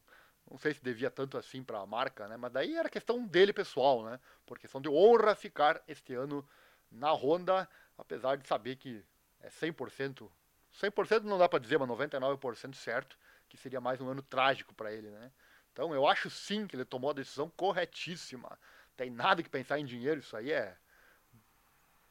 não 0.51 0.58
sei 0.58 0.74
se 0.74 0.84
devia 0.84 1.10
tanto 1.10 1.38
assim 1.38 1.63
para 1.63 1.79
a 1.79 1.86
marca, 1.86 2.27
né? 2.27 2.36
Mas 2.36 2.51
daí 2.51 2.75
era 2.75 2.89
questão 2.89 3.25
dele 3.25 3.53
pessoal, 3.53 4.03
né? 4.03 4.20
Por 4.46 4.60
questão 4.60 4.81
de 4.81 4.89
honra 4.89 5.34
ficar 5.34 5.81
este 5.88 6.13
ano 6.13 6.46
na 6.91 7.13
Honda, 7.13 7.70
apesar 7.98 8.36
de 8.36 8.46
saber 8.46 8.75
que 8.75 9.01
é 9.39 9.50
100% 9.50 10.29
100% 10.74 11.24
não 11.24 11.38
dá 11.38 11.48
para 11.50 11.60
dizer, 11.60 11.77
mas 11.79 11.88
99% 11.88 12.75
certo, 12.75 13.17
que 13.48 13.58
seria 13.58 13.81
mais 13.81 14.00
um 14.01 14.10
ano 14.10 14.22
trágico 14.22 14.74
para 14.74 14.91
ele, 14.91 15.10
né? 15.10 15.31
Então 15.72 15.93
eu 15.93 16.05
acho 16.05 16.29
sim 16.29 16.67
que 16.67 16.75
ele 16.75 16.86
tomou 16.86 17.12
a 17.12 17.13
decisão 17.13 17.50
corretíssima. 17.50 18.60
Tem 18.98 19.10
nada 19.10 19.41
que 19.41 19.50
pensar 19.50 19.79
em 19.79 19.86
dinheiro, 19.86 20.20
isso 20.20 20.36
aí 20.36 20.51
é. 20.51 20.77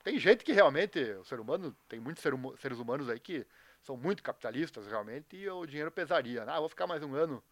Tem 0.03 0.19
gente 0.19 0.45
que 0.45 0.53
realmente, 0.53 0.99
o 0.99 1.25
ser 1.25 1.41
humano, 1.41 1.77
tem 1.89 2.01
muitos 2.01 2.23
seres 2.59 2.79
humanos 2.79 3.09
aí 3.11 3.21
que 3.21 3.47
são 3.83 3.99
muito 3.99 4.23
capitalistas 4.23 4.87
realmente 4.87 5.37
e 5.37 5.49
o 5.49 5.67
dinheiro 5.67 5.91
pesaria. 5.91 6.43
Ah, 6.45 6.59
vou 6.59 6.71
ficar 6.71 6.87
mais 6.87 7.03
um 7.03 7.15
ano 7.15 7.43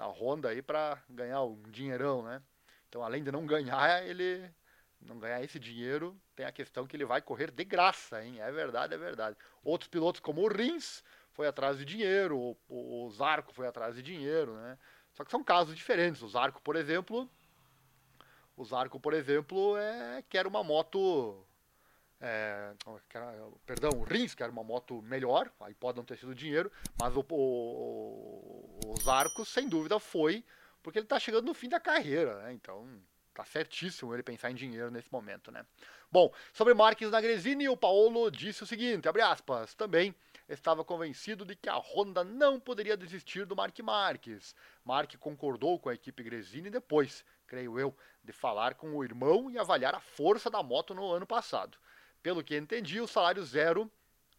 na 0.00 0.06
Honda 0.06 0.48
aí 0.48 0.62
para 0.62 0.98
ganhar 1.10 1.42
um 1.42 1.60
dinheirão, 1.64 2.22
né? 2.22 2.42
Então, 2.88 3.02
além 3.02 3.22
de 3.22 3.30
não 3.30 3.44
ganhar, 3.44 4.02
ele 4.06 4.50
não 4.98 5.18
ganhar 5.18 5.42
esse 5.44 5.58
dinheiro, 5.58 6.18
tem 6.34 6.46
a 6.46 6.52
questão 6.52 6.86
que 6.86 6.96
ele 6.96 7.04
vai 7.04 7.20
correr 7.20 7.50
de 7.50 7.64
graça, 7.64 8.24
hein? 8.24 8.40
É 8.40 8.50
verdade, 8.50 8.94
é 8.94 8.96
verdade. 8.96 9.36
Outros 9.62 9.88
pilotos 9.88 10.20
como 10.20 10.40
o 10.40 10.48
Rins 10.48 11.04
foi 11.32 11.46
atrás 11.46 11.76
de 11.76 11.84
dinheiro, 11.84 12.38
o, 12.38 12.56
o, 13.06 13.10
Zarco 13.10 13.52
foi 13.52 13.66
atrás 13.66 13.94
de 13.94 14.02
dinheiro, 14.02 14.54
né? 14.56 14.78
Só 15.12 15.22
que 15.22 15.30
são 15.30 15.44
casos 15.44 15.74
diferentes. 15.74 16.22
O 16.22 16.28
Zarco, 16.28 16.62
por 16.62 16.76
exemplo, 16.76 17.30
o 18.56 18.64
Zarco, 18.64 18.98
por 18.98 19.12
exemplo, 19.12 19.76
é, 19.76 20.24
quer 20.30 20.46
uma 20.46 20.64
moto 20.64 21.46
é, 22.20 22.72
perdão, 23.64 23.90
o 23.98 24.02
Rins, 24.02 24.34
que 24.34 24.42
era 24.42 24.52
uma 24.52 24.62
moto 24.62 25.00
melhor, 25.02 25.50
aí 25.60 25.74
pode 25.74 25.96
não 25.96 26.04
ter 26.04 26.18
sido 26.18 26.34
dinheiro, 26.34 26.70
mas 27.00 27.16
o, 27.16 27.24
o, 27.30 28.80
os 28.88 29.08
arcos, 29.08 29.48
sem 29.48 29.68
dúvida, 29.68 29.98
foi 29.98 30.44
porque 30.82 30.98
ele 30.98 31.06
está 31.06 31.18
chegando 31.18 31.46
no 31.46 31.54
fim 31.54 31.68
da 31.68 31.80
carreira, 31.80 32.42
né? 32.42 32.52
Então 32.52 33.00
tá 33.32 33.44
certíssimo 33.44 34.12
ele 34.12 34.22
pensar 34.22 34.50
em 34.50 34.54
dinheiro 34.54 34.90
nesse 34.90 35.10
momento, 35.10 35.50
né? 35.50 35.64
Bom, 36.12 36.32
sobre 36.52 36.74
Marques 36.74 37.10
na 37.10 37.20
Gresini, 37.20 37.68
o 37.68 37.76
Paulo 37.76 38.30
disse 38.30 38.62
o 38.62 38.66
seguinte, 38.66 39.08
abre 39.08 39.22
aspas, 39.22 39.74
também 39.74 40.14
estava 40.48 40.84
convencido 40.84 41.44
de 41.44 41.54
que 41.54 41.68
a 41.68 41.76
Honda 41.76 42.24
não 42.24 42.58
poderia 42.58 42.96
desistir 42.96 43.46
do 43.46 43.56
Mark 43.56 43.78
Marques. 43.80 44.54
Mark 44.84 45.14
concordou 45.18 45.78
com 45.78 45.88
a 45.88 45.94
equipe 45.94 46.22
Gresini 46.22 46.68
depois, 46.68 47.24
creio 47.46 47.78
eu, 47.78 47.96
de 48.22 48.32
falar 48.32 48.74
com 48.74 48.94
o 48.94 49.04
irmão 49.04 49.50
e 49.50 49.58
avaliar 49.58 49.94
a 49.94 50.00
força 50.00 50.50
da 50.50 50.62
moto 50.62 50.94
no 50.94 51.10
ano 51.12 51.26
passado. 51.26 51.78
Pelo 52.22 52.44
que 52.44 52.56
entendi, 52.56 53.00
o 53.00 53.06
salário 53.06 53.42
zero, 53.44 53.90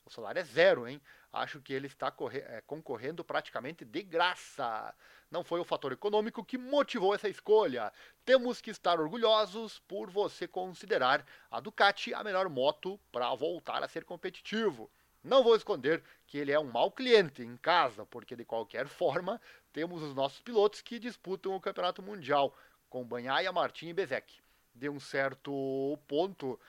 o 0.06 0.10
salário 0.10 0.40
é 0.40 0.44
zero, 0.44 0.88
hein? 0.88 1.02
Acho 1.34 1.62
que 1.62 1.74
ele 1.74 1.88
está 1.88 2.14
é, 2.34 2.62
concorrendo 2.68 3.24
praticamente 3.24 3.86
de 3.86 4.04
graça. 4.04 4.94
Não 5.30 5.44
foi 5.44 5.62
o 5.62 5.66
fator 5.66 5.94
econômico 5.94 6.44
que 6.44 6.58
motivou 6.58 7.16
essa 7.16 7.30
escolha. 7.30 7.92
Temos 8.26 8.60
que 8.60 8.70
estar 8.70 9.00
orgulhosos 9.00 9.80
por 9.88 10.10
você 10.10 10.48
considerar 10.48 11.26
a 11.50 11.60
Ducati 11.62 12.14
a 12.14 12.24
melhor 12.24 12.50
moto 12.50 13.00
para 13.12 13.34
voltar 13.34 13.82
a 13.82 13.88
ser 13.88 14.04
competitivo. 14.04 14.92
Não 15.24 15.44
vou 15.44 15.56
esconder 15.56 16.04
que 16.28 16.38
ele 16.38 16.52
é 16.52 16.60
um 16.60 16.70
mau 16.70 16.92
cliente 16.92 17.44
em 17.44 17.56
casa, 17.56 18.06
porque 18.06 18.36
de 18.36 18.44
qualquer 18.44 18.88
forma 18.88 19.40
temos 19.72 20.02
os 20.02 20.14
nossos 20.14 20.42
pilotos 20.42 20.82
que 20.82 21.00
disputam 21.00 21.56
o 21.56 21.62
campeonato 21.62 22.02
mundial, 22.02 22.54
com 22.90 23.06
Banhaia, 23.06 23.52
Martin 23.52 23.88
e 23.88 23.94
Bezek. 23.94 24.42
De 24.74 24.90
um 24.90 25.00
certo 25.00 25.98
ponto, 26.08 26.60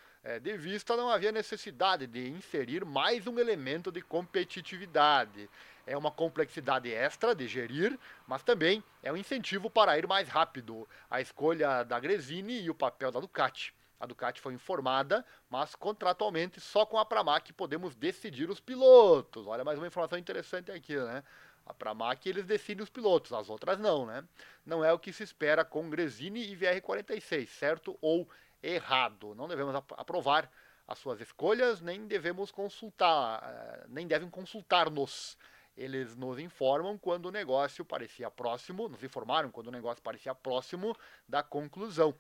de 0.41 0.57
vista, 0.57 0.97
não 0.97 1.09
havia 1.09 1.33
necessidade 1.33 2.07
de 2.07 2.29
inserir 2.31 2.85
mais 2.85 3.27
um 3.27 3.39
elemento 3.41 3.91
de 3.91 4.01
competitividade. 4.01 5.51
É 5.85 5.97
uma 5.97 6.13
complexidade 6.13 6.93
extra 6.93 7.35
de 7.35 7.49
gerir, 7.49 7.99
mas 8.27 8.45
também 8.45 8.85
é 9.03 9.13
um 9.13 9.17
incentivo 9.17 9.69
para 9.69 9.99
ir 9.99 10.07
mais 10.07 10.29
rápido. 10.29 10.89
A 11.11 11.21
escolha 11.21 11.83
da 11.83 11.99
Gresini 11.99 12.63
e 12.63 12.71
o 12.71 12.75
papel 12.75 13.11
da 13.11 13.19
Ducati. 13.19 13.75
A 13.99 14.07
Ducati 14.07 14.41
foi 14.41 14.55
informada, 14.55 15.25
mas 15.51 15.75
contratualmente 15.75 16.61
só 16.61 16.87
com 16.87 16.99
a 16.99 17.05
Pramac 17.05 17.53
podemos 17.53 17.97
decidir 17.97 18.49
os 18.49 18.61
pilotos. 18.61 19.47
Olha 19.47 19.65
mais 19.65 19.79
uma 19.79 19.87
informação 19.89 20.19
interessante 20.19 20.71
aqui, 20.71 20.97
né? 20.97 21.25
A 21.67 21.75
Pramac 21.75 22.29
eles 22.29 22.45
decidem 22.45 22.83
os 22.83 22.91
pilotos, 22.91 23.33
as 23.33 23.49
outras 23.49 23.79
não, 23.79 24.07
né? 24.07 24.25
Não 24.65 24.85
é 24.85 24.93
o 24.93 24.99
que 24.99 25.13
se 25.13 25.23
espera 25.23 25.65
com 25.65 25.91
Gresini 25.91 26.53
e 26.53 26.57
VR46, 26.57 27.49
certo 27.49 27.99
ou 28.01 28.29
errado. 28.63 29.35
Não 29.35 29.49
devemos 29.49 29.75
aprovar 29.75 30.51
as 30.87 30.99
suas 30.99 31.21
escolhas, 31.21 31.81
nem 31.81 32.07
devemos 32.07 32.51
consultar, 32.51 33.43
eh, 33.43 33.87
nem 33.89 34.07
devem 34.07 34.29
consultar-nos. 34.29 35.37
Eles 35.77 36.15
nos 36.17 36.39
informam 36.39 36.99
quando 36.99 37.27
o 37.27 37.31
negócio 37.31 37.85
parecia 37.85 38.31
próximo, 38.31 38.89
nos 38.89 39.03
informaram 39.03 39.51
quando 39.51 39.69
o 39.69 39.73
negócio 39.73 40.03
parecia 40.03 40.35
próximo 40.35 40.97
da 41.27 41.43
conclusão. 41.43 42.15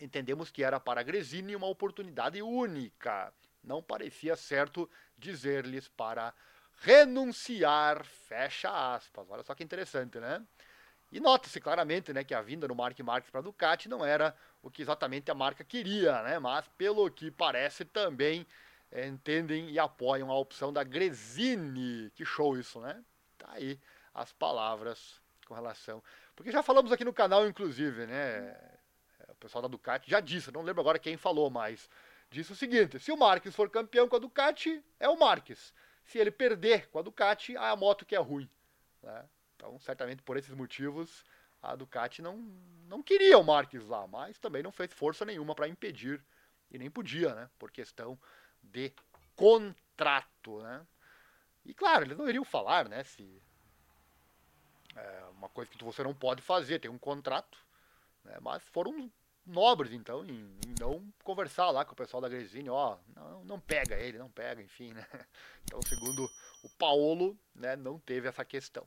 Entendemos 0.00 0.50
que 0.50 0.64
era 0.64 0.80
para 0.80 1.02
Gresini 1.04 1.54
uma 1.54 1.68
oportunidade 1.68 2.42
única. 2.42 3.32
Não 3.62 3.80
parecia 3.80 4.34
certo 4.34 4.90
dizer-lhes 5.16 5.86
para 5.88 6.34
renunciar, 6.80 8.04
fecha 8.04 8.94
aspas. 8.94 9.30
Olha 9.30 9.44
só 9.44 9.54
que 9.54 9.62
interessante, 9.62 10.18
né? 10.18 10.44
E 11.12 11.20
nota-se 11.20 11.60
claramente 11.60 12.12
né, 12.12 12.24
que 12.24 12.34
a 12.34 12.42
vinda 12.42 12.66
do 12.66 12.74
Mark 12.74 12.98
Marques 13.00 13.30
para 13.30 13.38
a 13.38 13.42
Ducati 13.42 13.88
não 13.88 14.04
era 14.04 14.36
o 14.64 14.70
que 14.70 14.80
exatamente 14.80 15.30
a 15.30 15.34
marca 15.34 15.62
queria, 15.62 16.22
né? 16.22 16.38
mas 16.38 16.66
pelo 16.78 17.10
que 17.10 17.30
parece 17.30 17.84
também 17.84 18.46
é, 18.90 19.06
entendem 19.06 19.68
e 19.68 19.78
apoiam 19.78 20.30
a 20.30 20.38
opção 20.38 20.72
da 20.72 20.82
Gresini. 20.82 22.10
Que 22.14 22.24
show 22.24 22.56
isso, 22.56 22.80
né? 22.80 23.04
Tá 23.36 23.48
aí 23.50 23.78
as 24.14 24.32
palavras 24.32 25.20
com 25.46 25.52
relação. 25.52 26.02
Porque 26.34 26.50
já 26.50 26.62
falamos 26.62 26.92
aqui 26.92 27.04
no 27.04 27.12
canal, 27.12 27.46
inclusive, 27.46 28.06
né? 28.06 28.56
É, 29.20 29.32
o 29.32 29.34
pessoal 29.34 29.60
da 29.60 29.68
Ducati 29.68 30.10
já 30.10 30.18
disse, 30.18 30.50
não 30.50 30.62
lembro 30.62 30.80
agora 30.80 30.98
quem 30.98 31.18
falou, 31.18 31.50
mas 31.50 31.90
disse 32.30 32.52
o 32.52 32.56
seguinte: 32.56 32.98
se 32.98 33.12
o 33.12 33.18
Marques 33.18 33.54
for 33.54 33.68
campeão 33.68 34.08
com 34.08 34.16
a 34.16 34.18
Ducati, 34.18 34.82
é 34.98 35.10
o 35.10 35.18
Marques. 35.18 35.74
Se 36.06 36.16
ele 36.16 36.30
perder 36.30 36.88
com 36.88 36.98
a 36.98 37.02
Ducati, 37.02 37.54
a 37.54 37.76
moto 37.76 38.06
que 38.06 38.16
é 38.16 38.18
ruim. 38.18 38.48
Né? 39.02 39.28
Então, 39.56 39.78
certamente 39.78 40.22
por 40.22 40.38
esses 40.38 40.54
motivos, 40.54 41.22
a 41.64 41.76
Ducati 41.76 42.20
não, 42.20 42.38
não 42.86 43.02
queria 43.02 43.38
o 43.38 43.44
Marques 43.44 43.86
lá, 43.86 44.06
mas 44.06 44.38
também 44.38 44.62
não 44.62 44.72
fez 44.72 44.92
força 44.92 45.24
nenhuma 45.24 45.54
para 45.54 45.68
impedir, 45.68 46.22
e 46.70 46.78
nem 46.78 46.90
podia, 46.90 47.34
né? 47.34 47.48
Por 47.58 47.70
questão 47.70 48.18
de 48.62 48.92
contrato, 49.34 50.60
né? 50.62 50.86
E 51.64 51.72
claro, 51.72 52.04
eles 52.04 52.18
não 52.18 52.28
iriam 52.28 52.44
falar, 52.44 52.88
né? 52.88 53.02
Se 53.04 53.42
é 54.96 55.24
uma 55.36 55.48
coisa 55.48 55.70
que 55.70 55.82
você 55.82 56.02
não 56.02 56.14
pode 56.14 56.42
fazer, 56.42 56.80
tem 56.80 56.90
um 56.90 56.98
contrato, 56.98 57.58
né? 58.24 58.36
Mas 58.40 58.62
foram 58.68 59.10
nobres, 59.46 59.92
então, 59.92 60.24
em, 60.24 60.58
em, 60.66 60.74
não 60.80 61.12
conversar 61.22 61.70
lá 61.70 61.84
com 61.84 61.92
o 61.92 61.96
pessoal 61.96 62.20
da 62.20 62.28
Gresini, 62.28 62.68
ó, 62.70 62.96
não, 63.14 63.44
não 63.44 63.60
pega 63.60 63.96
ele, 63.96 64.18
não 64.18 64.30
pega, 64.30 64.62
enfim, 64.62 64.92
né? 64.92 65.06
Então, 65.64 65.80
segundo 65.82 66.28
o 66.62 66.68
Paolo, 66.76 67.38
né, 67.54 67.74
não 67.74 67.98
teve 67.98 68.28
essa 68.28 68.44
questão. 68.44 68.86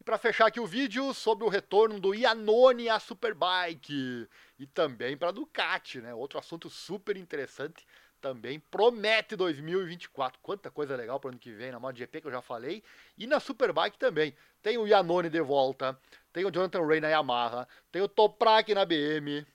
E 0.00 0.04
para 0.04 0.18
fechar 0.18 0.46
aqui 0.46 0.60
o 0.60 0.66
vídeo, 0.66 1.12
sobre 1.12 1.44
o 1.44 1.48
retorno 1.48 1.98
do 1.98 2.14
Iannone 2.14 2.88
à 2.88 2.98
Superbike 2.98 4.28
e 4.58 4.66
também 4.66 5.16
para 5.16 5.32
Ducati, 5.32 6.00
né? 6.00 6.14
Outro 6.14 6.38
assunto 6.38 6.70
super 6.70 7.16
interessante, 7.16 7.86
também 8.20 8.58
promete 8.58 9.36
2024. 9.36 10.38
Quanta 10.42 10.70
coisa 10.70 10.96
legal 10.96 11.18
para 11.18 11.28
o 11.28 11.30
ano 11.30 11.38
que 11.38 11.52
vem 11.52 11.70
na 11.70 11.80
MotoGP 11.80 12.20
que 12.20 12.26
eu 12.26 12.32
já 12.32 12.42
falei 12.42 12.82
e 13.16 13.26
na 13.26 13.40
Superbike 13.40 13.98
também. 13.98 14.34
Tem 14.62 14.76
o 14.76 14.86
Iannone 14.86 15.30
de 15.30 15.40
volta, 15.40 15.98
tem 16.32 16.44
o 16.44 16.50
Jonathan 16.50 16.86
Ray 16.86 17.00
na 17.00 17.08
Yamaha, 17.08 17.66
tem 17.90 18.02
o 18.02 18.08
Toprak 18.08 18.74
na 18.74 18.84
BM, 18.84 19.46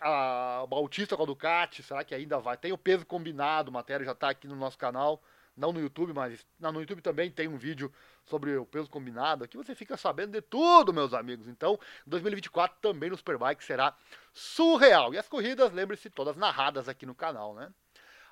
a 0.00 0.66
Bautista 0.68 1.16
com 1.16 1.22
a 1.22 1.26
Ducati, 1.26 1.82
será 1.82 2.04
que 2.04 2.14
ainda 2.14 2.38
vai? 2.38 2.56
Tem 2.56 2.72
o 2.72 2.78
peso 2.78 3.06
combinado, 3.06 3.72
matéria 3.72 4.04
já 4.04 4.12
está 4.12 4.30
aqui 4.30 4.46
no 4.46 4.56
nosso 4.56 4.76
canal 4.76 5.22
não 5.56 5.72
no 5.72 5.80
YouTube, 5.80 6.12
mas 6.12 6.46
no 6.58 6.80
YouTube 6.80 7.02
também 7.02 7.30
tem 7.30 7.48
um 7.48 7.56
vídeo 7.56 7.92
sobre 8.24 8.56
o 8.56 8.64
peso 8.64 8.88
combinado. 8.88 9.44
Aqui 9.44 9.56
você 9.56 9.74
fica 9.74 9.96
sabendo 9.96 10.32
de 10.32 10.40
tudo, 10.40 10.92
meus 10.92 11.12
amigos. 11.12 11.46
Então, 11.48 11.78
2024 12.06 12.78
também 12.80 13.10
no 13.10 13.16
Superbike 13.16 13.62
será 13.62 13.94
surreal. 14.32 15.12
E 15.12 15.18
as 15.18 15.28
corridas, 15.28 15.72
lembre-se, 15.72 16.08
todas 16.10 16.36
narradas 16.36 16.88
aqui 16.88 17.04
no 17.04 17.14
canal, 17.14 17.54
né? 17.54 17.72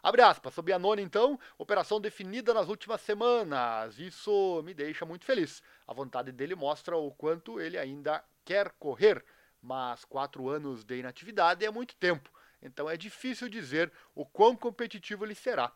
Abre 0.02 0.22
aspas, 0.22 0.54
sobre 0.54 0.72
a 0.72 0.78
nona 0.78 1.02
então, 1.02 1.38
operação 1.58 2.00
definida 2.00 2.54
nas 2.54 2.68
últimas 2.68 3.02
semanas. 3.02 3.98
Isso 3.98 4.62
me 4.64 4.72
deixa 4.72 5.04
muito 5.04 5.26
feliz. 5.26 5.62
A 5.86 5.92
vontade 5.92 6.32
dele 6.32 6.54
mostra 6.54 6.96
o 6.96 7.12
quanto 7.12 7.60
ele 7.60 7.76
ainda 7.76 8.24
quer 8.42 8.70
correr, 8.78 9.22
mas 9.60 10.06
quatro 10.06 10.48
anos 10.48 10.84
de 10.84 11.00
inatividade 11.00 11.66
é 11.66 11.70
muito 11.70 11.94
tempo. 11.96 12.30
Então 12.62 12.88
é 12.88 12.96
difícil 12.96 13.48
dizer 13.48 13.92
o 14.14 14.24
quão 14.24 14.56
competitivo 14.56 15.24
ele 15.26 15.34
será. 15.34 15.70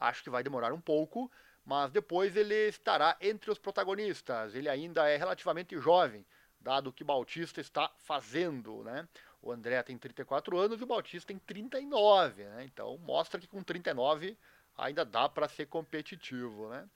Acho 0.00 0.22
que 0.22 0.30
vai 0.30 0.42
demorar 0.42 0.72
um 0.72 0.80
pouco, 0.80 1.30
mas 1.64 1.90
depois 1.90 2.34
ele 2.34 2.68
estará 2.68 3.16
entre 3.20 3.50
os 3.50 3.58
protagonistas. 3.58 4.54
Ele 4.54 4.68
ainda 4.68 5.06
é 5.08 5.16
relativamente 5.16 5.78
jovem, 5.78 6.24
dado 6.58 6.92
que 6.92 7.04
Bautista 7.04 7.60
está 7.60 7.92
fazendo, 7.98 8.82
né? 8.82 9.06
O 9.42 9.52
André 9.52 9.82
tem 9.82 9.96
34 9.96 10.58
anos 10.58 10.80
e 10.80 10.84
o 10.84 10.86
Bautista 10.86 11.28
tem 11.28 11.38
39, 11.38 12.44
né? 12.44 12.64
Então 12.64 12.96
mostra 12.98 13.38
que 13.38 13.46
com 13.46 13.62
39 13.62 14.36
ainda 14.76 15.04
dá 15.04 15.28
para 15.28 15.48
ser 15.48 15.66
competitivo, 15.66 16.68
né? 16.68 16.88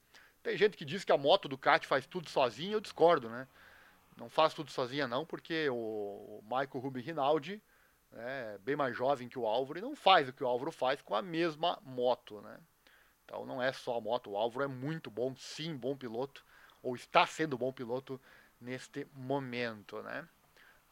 Tem 0.42 0.56
gente 0.56 0.76
que 0.76 0.84
diz 0.84 1.04
que 1.04 1.12
a 1.12 1.18
moto 1.18 1.48
do 1.48 1.56
Kart 1.56 1.84
faz 1.86 2.06
tudo 2.06 2.28
sozinha, 2.28 2.72
eu 2.72 2.80
discordo, 2.80 3.28
né? 3.28 3.46
Não 4.16 4.28
faz 4.28 4.54
tudo 4.54 4.70
sozinha 4.70 5.08
não, 5.08 5.24
porque 5.24 5.68
o 5.70 6.40
Michael 6.42 6.80
Rubin 6.80 7.00
Rinaldi 7.00 7.62
é 8.12 8.58
bem 8.58 8.76
mais 8.76 8.96
jovem 8.96 9.28
que 9.28 9.38
o 9.38 9.46
Álvaro 9.46 9.78
e 9.78 9.82
não 9.82 9.96
faz 9.96 10.28
o 10.28 10.32
que 10.32 10.44
o 10.44 10.46
Álvaro 10.46 10.70
faz 10.70 11.02
com 11.02 11.14
a 11.14 11.22
mesma 11.22 11.78
moto, 11.82 12.40
né? 12.40 12.58
Então 13.24 13.44
não 13.46 13.62
é 13.62 13.72
só 13.72 13.96
a 13.96 14.00
moto, 14.00 14.30
o 14.30 14.36
Álvaro 14.36 14.64
é 14.64 14.68
muito 14.68 15.10
bom, 15.10 15.34
sim, 15.36 15.76
bom 15.76 15.96
piloto, 15.96 16.44
ou 16.82 16.94
está 16.94 17.26
sendo 17.26 17.56
bom 17.56 17.72
piloto 17.72 18.20
neste 18.60 19.06
momento, 19.14 20.02
né? 20.02 20.28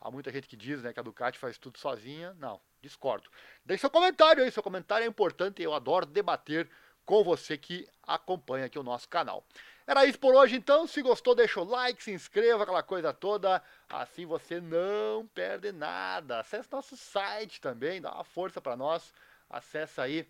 Há 0.01 0.11
muita 0.11 0.33
gente 0.33 0.49
que 0.49 0.57
diz 0.57 0.83
né, 0.83 0.93
que 0.93 0.99
a 0.99 1.03
Ducati 1.03 1.39
faz 1.39 1.57
tudo 1.59 1.79
sozinha. 1.79 2.35
Não, 2.35 2.61
discordo. 2.81 3.31
Deixe 3.65 3.83
seu 3.83 3.91
comentário 3.91 4.43
aí, 4.43 4.51
seu 4.51 4.62
comentário 4.62 5.05
é 5.05 5.07
importante, 5.07 5.62
eu 5.62 5.73
adoro 5.73 6.05
debater 6.05 6.69
com 7.05 7.23
você 7.23 7.57
que 7.57 7.89
acompanha 8.03 8.67
aqui 8.67 8.79
o 8.79 8.83
nosso 8.83 9.09
canal. 9.09 9.45
Era 9.87 10.05
isso 10.05 10.19
por 10.19 10.35
hoje 10.35 10.57
então. 10.57 10.87
Se 10.87 11.03
gostou, 11.03 11.35
deixa 11.35 11.61
o 11.61 11.65
like, 11.65 12.03
se 12.03 12.12
inscreva, 12.12 12.62
aquela 12.62 12.83
coisa 12.83 13.12
toda. 13.12 13.62
Assim 13.89 14.27
você 14.27 14.61
não 14.61 15.27
perde 15.29 15.71
nada. 15.73 16.41
Acesse 16.41 16.71
nosso 16.71 16.97
site 16.97 17.61
também, 17.61 18.01
dá 18.01 18.12
uma 18.12 18.25
força 18.25 18.61
para 18.61 18.77
nós. 18.77 19.12
Acesse 19.49 20.01
aí 20.01 20.29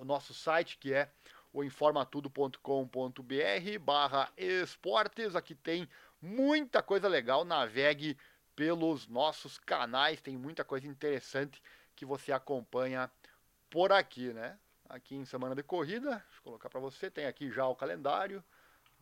o 0.00 0.04
nosso 0.04 0.34
site 0.34 0.76
que 0.78 0.92
é 0.92 1.08
o 1.52 1.62
informatudo.com.br 1.62 3.78
barra 3.80 4.32
esportes. 4.36 5.36
Aqui 5.36 5.54
tem 5.54 5.88
muita 6.20 6.82
coisa 6.82 7.08
legal. 7.08 7.44
Navegue 7.44 8.16
pelos 8.56 9.06
nossos 9.06 9.58
canais, 9.58 10.20
tem 10.20 10.36
muita 10.36 10.64
coisa 10.64 10.86
interessante 10.86 11.62
que 11.94 12.04
você 12.04 12.32
acompanha 12.32 13.10
por 13.70 13.92
aqui, 13.92 14.32
né? 14.32 14.58
Aqui 14.88 15.14
em 15.14 15.24
semana 15.24 15.54
de 15.54 15.62
corrida, 15.62 16.10
deixa 16.10 16.38
eu 16.38 16.42
colocar 16.42 16.68
para 16.68 16.80
você, 16.80 17.10
tem 17.10 17.24
aqui 17.24 17.50
já 17.50 17.66
o 17.66 17.74
calendário 17.74 18.44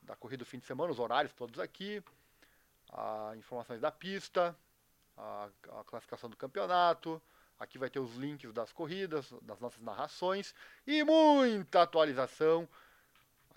da 0.03 0.15
corrida 0.15 0.45
do 0.45 0.47
fim 0.47 0.59
de 0.59 0.67
semana, 0.67 0.93
os 0.93 1.01
horários 1.01 1.33
todos 1.33 1.59
aqui, 1.59 2.03
as 2.93 3.37
informações 3.37 3.81
da 3.81 3.91
pista, 3.91 4.57
a, 5.17 5.49
a 5.81 5.85
classificação 5.85 6.31
do 6.31 6.37
campeonato, 6.37 7.21
aqui 7.61 7.79
vai 7.79 7.91
ter 7.91 8.01
os 8.01 8.17
links 8.17 8.53
das 8.53 8.73
corridas, 8.73 9.31
das 9.43 9.61
nossas 9.61 9.81
narrações 9.83 10.55
e 10.87 11.05
muita 11.05 11.83
atualização 11.83 12.67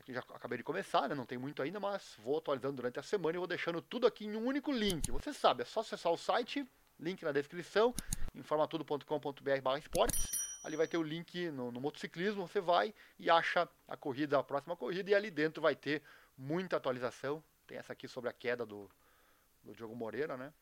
que 0.04 0.14
já 0.14 0.20
acabei 0.20 0.58
de 0.58 0.64
começar, 0.66 1.08
né? 1.08 1.16
Não 1.16 1.26
tem 1.26 1.38
muito 1.38 1.62
ainda, 1.62 1.80
mas 1.80 2.16
vou 2.20 2.38
atualizando 2.38 2.76
durante 2.76 3.00
a 3.00 3.04
semana 3.04 3.38
e 3.38 3.40
vou 3.40 3.48
deixando 3.48 3.82
tudo 3.82 4.06
aqui 4.06 4.26
em 4.26 4.36
um 4.36 4.46
único 4.46 4.70
link. 4.70 5.10
Você 5.10 5.34
sabe, 5.34 5.62
é 5.62 5.66
só 5.66 5.80
acessar 5.80 6.12
o 6.12 6.18
site, 6.18 6.68
link 7.00 7.24
na 7.24 7.32
descrição, 7.32 7.96
informatudo.com.br 8.36 9.78
esportes. 9.80 10.30
Ali 10.64 10.76
vai 10.76 10.88
ter 10.88 10.98
o 10.98 11.04
link 11.04 11.50
no, 11.52 11.72
no, 11.72 11.80
motociclismo, 11.80 12.46
você 12.46 12.60
vai 12.60 12.94
e 13.18 13.30
acha 13.30 13.68
a 13.88 13.96
corrida, 13.96 14.38
a 14.38 14.44
próxima 14.44 14.76
corrida, 14.76 15.10
e 15.10 15.16
ali 15.16 15.32
dentro 15.32 15.62
vai 15.62 15.76
ter 15.76 16.02
muita 16.38 16.78
atualização. 16.78 17.42
Tem 17.66 17.78
essa 17.78 17.94
aqui 17.94 18.08
sobre 18.08 18.30
a 18.30 18.34
queda 18.34 18.66
do, 18.66 18.90
do 19.64 19.74
Diogo 19.74 19.96
Moreira, 19.96 20.36
né? 20.36 20.54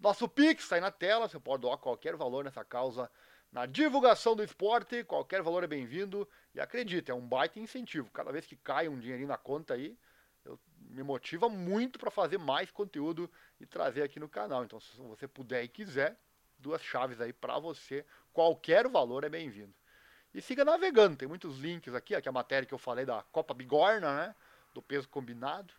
Nosso 0.00 0.28
Pix 0.28 0.64
está 0.64 0.76
aí 0.76 0.80
na 0.80 0.90
tela, 0.90 1.28
você 1.28 1.38
pode 1.38 1.62
doar 1.62 1.78
qualquer 1.78 2.16
valor 2.16 2.44
nessa 2.44 2.64
causa 2.64 3.10
na 3.52 3.66
divulgação 3.66 4.34
do 4.34 4.42
esporte, 4.42 5.04
qualquer 5.04 5.42
valor 5.42 5.62
é 5.62 5.66
bem-vindo. 5.66 6.26
E 6.54 6.60
acredite, 6.60 7.10
é 7.10 7.14
um 7.14 7.20
baita 7.20 7.60
incentivo. 7.60 8.10
Cada 8.10 8.32
vez 8.32 8.46
que 8.46 8.56
cai 8.56 8.88
um 8.88 8.98
dinheirinho 8.98 9.28
na 9.28 9.36
conta 9.36 9.74
aí, 9.74 9.96
eu, 10.44 10.58
me 10.78 11.02
motiva 11.02 11.48
muito 11.48 11.98
para 11.98 12.10
fazer 12.10 12.38
mais 12.38 12.70
conteúdo 12.70 13.30
e 13.60 13.66
trazer 13.66 14.02
aqui 14.02 14.18
no 14.18 14.28
canal. 14.28 14.64
Então, 14.64 14.80
se 14.80 14.96
você 14.96 15.28
puder 15.28 15.62
e 15.62 15.68
quiser, 15.68 16.18
duas 16.58 16.82
chaves 16.82 17.20
aí 17.20 17.32
para 17.32 17.58
você. 17.58 18.06
Qualquer 18.32 18.88
valor 18.88 19.22
é 19.22 19.28
bem-vindo. 19.28 19.74
E 20.32 20.40
siga 20.40 20.64
navegando, 20.64 21.16
tem 21.16 21.28
muitos 21.28 21.58
links 21.58 21.94
aqui, 21.94 22.14
aqui 22.14 22.28
a 22.28 22.32
matéria 22.32 22.66
que 22.66 22.72
eu 22.72 22.78
falei 22.78 23.04
da 23.04 23.22
Copa 23.24 23.52
Bigorna, 23.52 24.16
né? 24.16 24.34
Do 24.72 24.80
peso 24.80 25.06
combinado. 25.10 25.74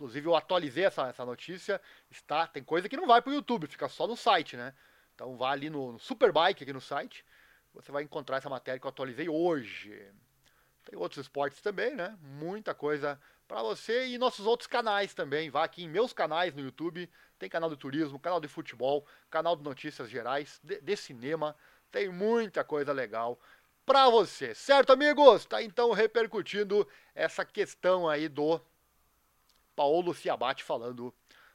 Inclusive 0.00 0.26
eu 0.26 0.34
atualizei 0.34 0.84
essa, 0.84 1.08
essa 1.08 1.26
notícia, 1.26 1.78
está, 2.10 2.46
tem 2.46 2.64
coisa 2.64 2.88
que 2.88 2.96
não 2.96 3.06
vai 3.06 3.20
para 3.20 3.32
o 3.32 3.34
YouTube, 3.34 3.66
fica 3.66 3.86
só 3.86 4.06
no 4.06 4.16
site, 4.16 4.56
né? 4.56 4.72
Então 5.14 5.36
vá 5.36 5.50
ali 5.50 5.68
no, 5.68 5.98
Superbike 5.98 6.62
aqui 6.62 6.72
no 6.72 6.80
site, 6.80 7.22
você 7.74 7.92
vai 7.92 8.02
encontrar 8.02 8.38
essa 8.38 8.48
matéria 8.48 8.80
que 8.80 8.86
eu 8.86 8.88
atualizei 8.88 9.28
hoje. 9.28 9.90
Tem 10.86 10.98
outros 10.98 11.20
esportes 11.20 11.60
também, 11.60 11.94
né? 11.94 12.16
Muita 12.22 12.74
coisa 12.74 13.20
para 13.46 13.62
você 13.62 14.06
e 14.06 14.16
nossos 14.16 14.46
outros 14.46 14.66
canais 14.66 15.12
também. 15.12 15.50
Vá 15.50 15.64
aqui 15.64 15.84
em 15.84 15.88
meus 15.88 16.14
canais 16.14 16.54
no 16.54 16.62
YouTube, 16.62 17.06
tem 17.38 17.50
canal 17.50 17.68
de 17.68 17.76
turismo, 17.76 18.18
canal 18.18 18.40
de 18.40 18.48
futebol, 18.48 19.06
canal 19.28 19.54
de 19.54 19.62
notícias 19.62 20.08
gerais, 20.08 20.58
de, 20.64 20.80
de 20.80 20.96
cinema, 20.96 21.54
tem 21.90 22.08
muita 22.08 22.64
coisa 22.64 22.90
legal 22.90 23.38
para 23.84 24.08
você, 24.08 24.54
certo, 24.54 24.92
amigos? 24.92 25.44
Tá 25.44 25.62
então 25.62 25.90
repercutindo 25.92 26.88
essa 27.14 27.44
questão 27.44 28.08
aí 28.08 28.28
do 28.28 28.58
Paulo 29.80 30.12
Ciabatti 30.12 30.62
falando 30.62 31.10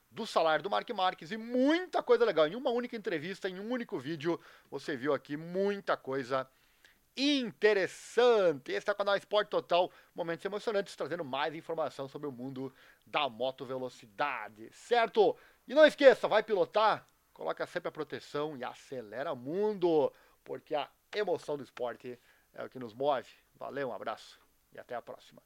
do 0.09 0.25
salário 0.25 0.63
do 0.63 0.69
Mark 0.69 0.89
Marques 0.89 1.29
e 1.29 1.37
muita 1.37 2.01
coisa 2.01 2.25
legal. 2.25 2.47
Em 2.47 2.55
uma 2.55 2.71
única 2.71 2.95
entrevista, 2.95 3.47
em 3.47 3.59
um 3.59 3.69
único 3.69 3.99
vídeo, 3.99 4.41
você 4.67 4.97
viu 4.97 5.13
aqui 5.13 5.37
muita 5.37 5.95
coisa 5.95 6.49
interessante. 7.15 8.71
Esse 8.71 8.89
é 8.89 8.93
o 8.93 8.95
canal 8.95 9.15
Esporte 9.15 9.49
Total, 9.49 9.91
momentos 10.15 10.43
emocionantes, 10.43 10.95
trazendo 10.95 11.23
mais 11.23 11.53
informação 11.53 12.07
sobre 12.07 12.27
o 12.27 12.31
mundo 12.31 12.73
da 13.05 13.29
moto 13.29 13.63
velocidade, 13.63 14.71
certo? 14.73 15.37
E 15.67 15.75
não 15.75 15.85
esqueça, 15.85 16.27
vai 16.27 16.41
pilotar, 16.41 17.07
coloca 17.31 17.63
sempre 17.67 17.89
a 17.89 17.91
proteção 17.91 18.57
e 18.57 18.63
acelera 18.63 19.33
o 19.33 19.35
mundo, 19.35 20.11
porque 20.43 20.73
a 20.73 20.89
emoção 21.13 21.57
do 21.57 21.63
esporte 21.63 22.19
é 22.55 22.63
o 22.63 22.69
que 22.71 22.79
nos 22.79 22.91
move. 22.91 23.29
Valeu, 23.53 23.89
um 23.89 23.93
abraço 23.93 24.39
e 24.73 24.79
até 24.79 24.95
a 24.95 25.01
próxima. 25.03 25.43